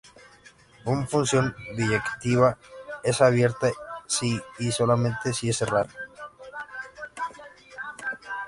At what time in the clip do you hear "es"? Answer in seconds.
3.03-3.21, 5.49-5.57